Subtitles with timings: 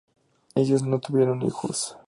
[0.55, 1.95] Ellos no tuvieron hijos.